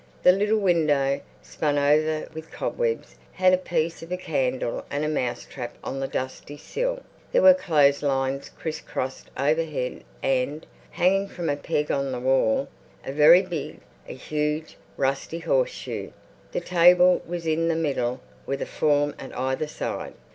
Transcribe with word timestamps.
The 0.23 0.31
little 0.31 0.57
window, 0.57 1.21
spun 1.43 1.77
over 1.77 2.27
with 2.33 2.49
cobwebs, 2.49 3.17
had 3.33 3.53
a 3.53 3.57
piece 3.59 4.01
of 4.01 4.09
candle 4.19 4.83
and 4.89 5.05
a 5.05 5.07
mouse 5.07 5.45
trap 5.45 5.77
on 5.83 5.99
the 5.99 6.07
dusty 6.07 6.57
sill. 6.57 7.01
There 7.31 7.43
were 7.43 7.53
clotheslines 7.53 8.49
criss 8.49 8.81
crossed 8.81 9.29
overhead 9.37 10.03
and, 10.23 10.65
hanging 10.89 11.27
from 11.27 11.49
a 11.51 11.55
peg 11.55 11.91
on 11.91 12.11
the 12.11 12.19
wall, 12.19 12.67
a 13.05 13.11
very 13.11 13.43
big, 13.43 13.79
a 14.09 14.15
huge, 14.15 14.75
rusty 14.97 15.37
horseshoe. 15.37 16.09
The 16.51 16.61
table 16.61 17.21
was 17.27 17.45
in 17.45 17.67
the 17.67 17.75
middle 17.75 18.21
with 18.47 18.63
a 18.63 18.65
form 18.65 19.13
at 19.19 19.37
either 19.37 19.67
side. 19.67 20.15